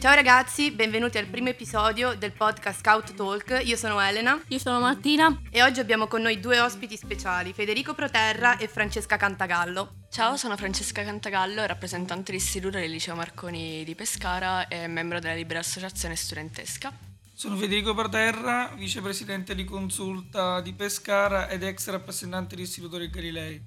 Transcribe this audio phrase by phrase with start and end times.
[0.00, 3.60] Ciao ragazzi, benvenuti al primo episodio del podcast Scout Talk.
[3.64, 4.42] Io sono Elena.
[4.48, 5.42] Io sono Martina.
[5.50, 10.06] E oggi abbiamo con noi due ospiti speciali, Federico Proterra e Francesca Cantagallo.
[10.08, 15.58] Ciao, sono Francesca Cantagallo, rappresentante d'istituto del Liceo Marconi di Pescara e membro della Libera
[15.58, 16.90] Associazione Studentesca.
[17.34, 23.62] Sono Federico Proterra, vicepresidente di consulta di Pescara ed ex rappresentante dell'Istituto del Galilei.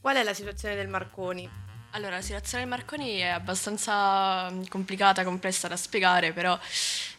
[0.00, 1.48] Qual è la situazione del Marconi?
[1.94, 6.58] Allora, la situazione del Marconi è abbastanza mm, complicata, complessa da spiegare, però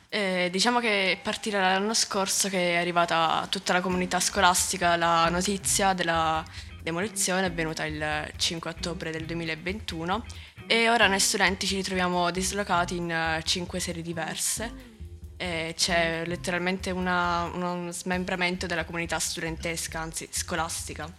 [0.09, 5.30] eh, diciamo che partire dall'anno scorso che è arrivata a tutta la comunità scolastica la
[5.30, 6.44] notizia della
[6.81, 10.26] demolizione, è venuta il 5 ottobre del 2021
[10.66, 14.92] e ora noi studenti ci ritroviamo dislocati in uh, cinque sedi diverse.
[15.38, 21.11] E c'è letteralmente una, uno smembramento della comunità studentesca, anzi scolastica.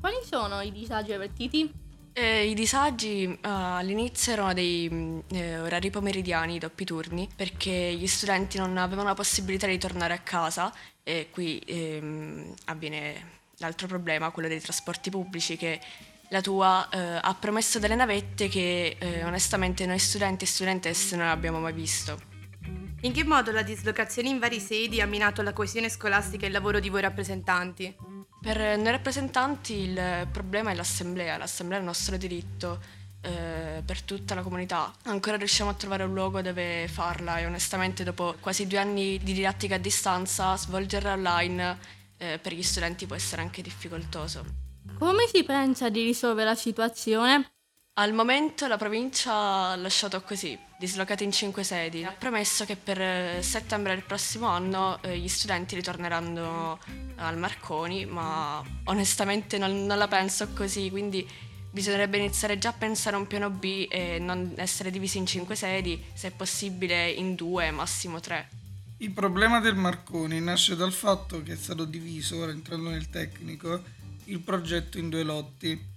[0.00, 1.83] Quali sono i disagi avvertiti?
[2.16, 8.06] Eh, I disagi uh, all'inizio erano dei mm, eh, orari pomeridiani, doppi turni, perché gli
[8.06, 14.30] studenti non avevano la possibilità di tornare a casa e qui ehm, avviene l'altro problema,
[14.30, 15.80] quello dei trasporti pubblici, che
[16.28, 21.26] la tua eh, ha promesso delle navette che eh, onestamente noi studenti e studentesse non
[21.26, 22.32] abbiamo mai visto.
[23.00, 26.52] In che modo la dislocazione in vari sedi ha minato la coesione scolastica e il
[26.52, 28.13] lavoro di voi rappresentanti?
[28.44, 32.78] Per noi rappresentanti il problema è l'assemblea, l'assemblea è il nostro diritto
[33.22, 34.92] eh, per tutta la comunità.
[35.04, 39.32] Ancora riusciamo a trovare un luogo dove farla e onestamente dopo quasi due anni di
[39.32, 41.78] didattica a distanza svolgerla online
[42.18, 44.44] eh, per gli studenti può essere anche difficoltoso.
[44.98, 47.50] Come si pensa di risolvere la situazione?
[47.94, 52.04] Al momento la provincia ha lasciato così, dislocati in cinque sedi.
[52.04, 56.78] Ha promesso che per eh, settembre del prossimo anno eh, gli studenti ritorneranno
[57.16, 61.26] al Marconi, ma onestamente non, non, la penso così, quindi
[61.70, 65.56] bisognerebbe iniziare già a pensare a un piano B e non essere divisi in cinque
[65.56, 68.48] sedi, se è possibile in due, massimo tre.
[68.98, 73.82] Il problema del Marconi nasce dal fatto che è stato diviso, ora entrando nel tecnico,
[74.24, 75.92] il progetto in due lotti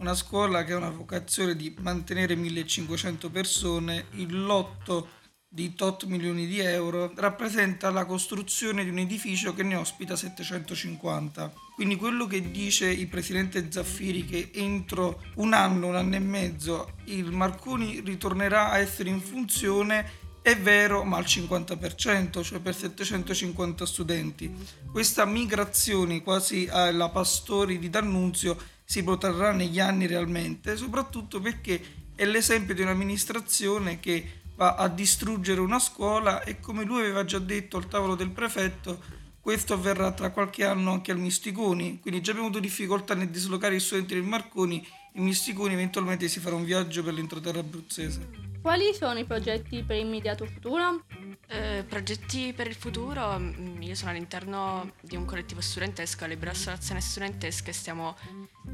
[0.00, 6.46] una scuola che ha una vocazione di mantenere 1500 persone, il lotto di tot milioni
[6.46, 11.52] di euro rappresenta la costruzione di un edificio che ne ospita 750.
[11.74, 16.94] Quindi quello che dice il presidente Zaffiri che entro un anno, un anno e mezzo
[17.06, 23.84] il Marconi ritornerà a essere in funzione è vero, ma al 50%, cioè per 750
[23.84, 24.50] studenti.
[24.90, 28.56] Questa migrazione quasi alla Pastori di D'Annunzio
[28.90, 31.80] si protrarrà negli anni realmente, soprattutto perché
[32.16, 37.38] è l'esempio di un'amministrazione che va a distruggere una scuola e come lui aveva già
[37.38, 39.00] detto al tavolo del prefetto,
[39.40, 43.76] questo avverrà tra qualche anno anche al Misticoni, quindi già abbiamo avuto difficoltà nel dislocare
[43.76, 48.28] i studenti del Marconi, il Misticoni eventualmente si farà un viaggio per l'entroterra abruzzese.
[48.60, 51.04] Quali sono i progetti per l'immediato futuro?
[51.52, 56.52] Eh, progetti per il futuro, mm, io sono all'interno di un collettivo studentesco, la Libera
[56.52, 58.16] Associazione Studentesca e stiamo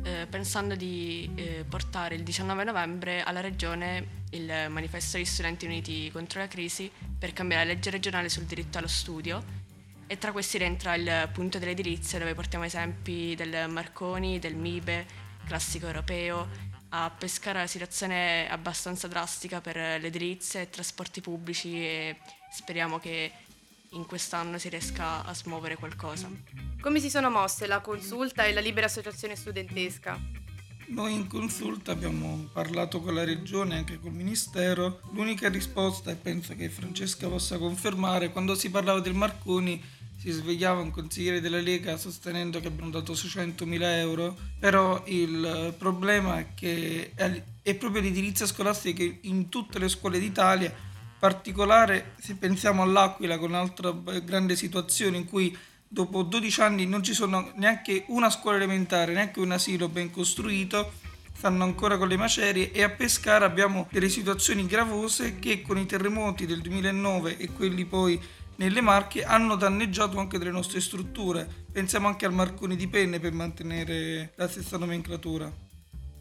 [0.05, 6.11] eh, pensando di eh, portare il 19 novembre alla Regione il manifesto degli studenti uniti
[6.11, 9.43] contro la crisi per cambiare la legge regionale sul diritto allo studio.
[10.07, 15.07] E tra questi rientra il punto dell'edilizia dove portiamo esempi del Marconi, del MIBE,
[15.47, 16.75] classico europeo.
[16.91, 22.17] A Pescara la situazione è abbastanza drastica per l'edilizia e trasporti pubblici e
[22.51, 23.33] speriamo che
[23.91, 26.29] in quest'anno si riesca a smuovere qualcosa.
[26.81, 30.19] Come si sono mosse la consulta e la libera associazione studentesca?
[30.89, 35.01] Noi in consulta abbiamo parlato con la regione e anche col ministero.
[35.13, 39.83] L'unica risposta, e penso che Francesca possa confermare, quando si parlava del Marconi
[40.17, 46.39] si svegliava un consigliere della Lega sostenendo che abbiamo dato 600.000 euro, però il problema
[46.39, 50.75] è che è proprio l'edilizia scolastica in tutte le scuole d'Italia,
[51.19, 53.93] particolare se pensiamo all'Aquila con un'altra
[54.23, 55.57] grande situazione in cui
[55.89, 60.93] dopo 12 anni non ci sono neanche una scuola elementare, neanche un asilo ben costruito,
[61.33, 65.87] stanno ancora con le macerie e a Pescara abbiamo delle situazioni gravose che con i
[65.87, 68.21] terremoti del 2009 e quelli poi
[68.57, 71.47] nelle Marche hanno danneggiato anche delle nostre strutture.
[71.71, 75.53] Pensiamo anche al Marconi di Penne per mantenere la stessa nomenclatura.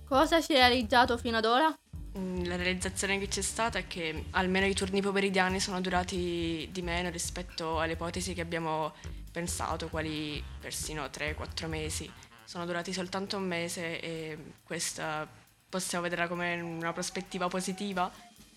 [0.07, 1.73] Cosa si è realizzato fino ad ora?
[2.17, 6.81] Mm, la realizzazione che c'è stata è che almeno i turni pomeridiani sono durati di
[6.81, 8.93] meno rispetto alle ipotesi che abbiamo
[9.31, 12.09] pensato, quali persino 3-4 mesi.
[12.45, 15.27] Sono durati soltanto un mese e questa
[15.67, 18.09] possiamo vederla come una prospettiva positiva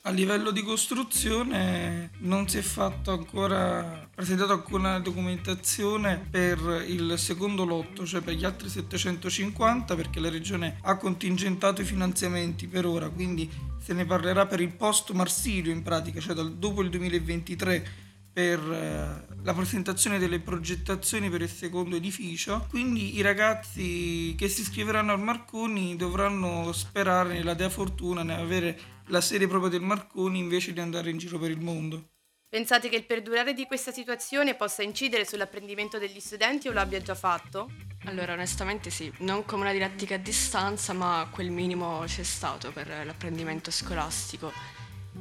[0.08, 7.66] a livello di costruzione non si è fatto ancora presentato alcuna documentazione per il secondo
[7.66, 13.10] lotto, cioè per gli altri 750 perché la regione ha contingentato i finanziamenti per ora,
[13.10, 18.06] quindi se ne parlerà per il post Marsilio in pratica, cioè dal, dopo il 2023
[18.32, 22.66] per eh, la presentazione delle progettazioni per il secondo edificio.
[22.70, 28.78] Quindi i ragazzi che si iscriveranno al Marconi dovranno sperare nella dea fortuna, nell'avere
[29.08, 32.10] la sede propria del Marconi invece di andare in giro per il mondo.
[32.49, 37.02] Pensate che il perdurare di questa situazione possa incidere sull'apprendimento degli studenti o lo abbia
[37.02, 37.70] già fatto?
[38.05, 42.88] Allora, onestamente sì, non come una didattica a distanza, ma quel minimo c'è stato per
[43.05, 44.50] l'apprendimento scolastico.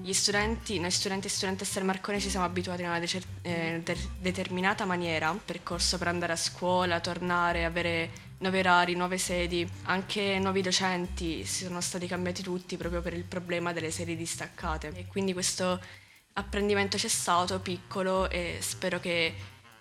[0.02, 3.82] Gli studenti, noi studenti e studentesse del Marconi ci siamo abituati in una decer- eh,
[3.84, 9.68] de- determinata maniera, un percorso per andare a scuola, tornare, avere nuovi orari, nuove sedi,
[9.84, 14.92] anche nuovi docenti, si sono stati cambiati tutti proprio per il problema delle sedi distaccate.
[14.94, 15.80] E quindi questo
[16.34, 19.34] apprendimento c'è stato, piccolo, e spero che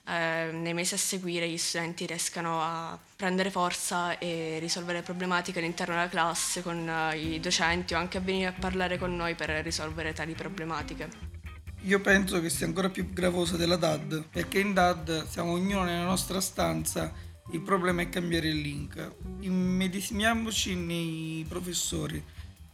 [0.08, 5.94] eh, nei mesi a seguire gli studenti riescano a prendere forza e risolvere problematiche all'interno
[5.94, 9.50] della classe con eh, i docenti o anche a venire a parlare con noi per
[9.64, 11.34] risolvere tali problematiche.
[11.82, 16.04] Io penso che sia ancora più gravosa della DAD, perché in DAD siamo ognuno nella
[16.04, 17.12] nostra stanza,
[17.50, 19.14] il problema è cambiare il link.
[19.40, 22.22] Immedesimiamoci nei professori,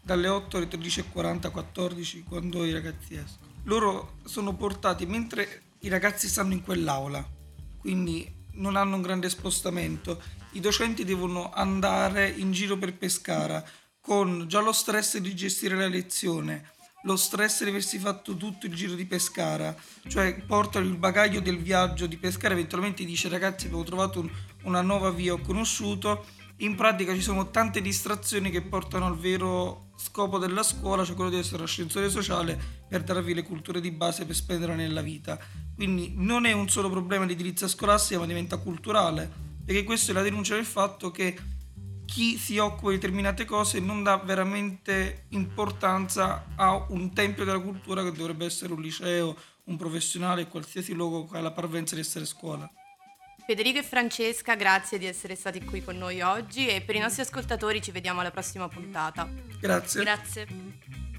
[0.00, 3.50] dalle 8 alle 13.40, 14, quando i ragazzi escono.
[3.64, 7.24] Loro sono portati mentre i ragazzi stanno in quell'aula,
[7.78, 10.20] quindi non hanno un grande spostamento.
[10.52, 13.64] I docenti devono andare in giro per Pescara
[14.00, 16.70] con già lo stress di gestire la lezione,
[17.04, 19.74] lo stress di aversi fatto tutto il giro di Pescara,
[20.08, 24.30] cioè portano il bagaglio del viaggio di Pescara, eventualmente dice ragazzi abbiamo trovato un,
[24.64, 26.24] una nuova via, ho conosciuto,
[26.58, 31.30] in pratica ci sono tante distrazioni che portano al vero scopo della scuola, cioè quello
[31.30, 35.38] di essere ascensore sociale per darvi le culture di base per spendere nella vita.
[35.74, 39.30] Quindi non è un solo problema di edilizia scolastica, ma diventa culturale,
[39.64, 41.36] perché questa è la denuncia del fatto che
[42.04, 48.02] chi si occupa di determinate cose non dà veramente importanza a un tempio della cultura
[48.02, 52.26] che dovrebbe essere un liceo, un professionale, qualsiasi luogo che ha la parvenza di essere
[52.26, 52.70] scuola.
[53.44, 57.22] Federico e Francesca, grazie di essere stati qui con noi oggi e per i nostri
[57.22, 59.28] ascoltatori ci vediamo alla prossima puntata.
[59.58, 60.02] Grazie.
[60.02, 61.11] Grazie.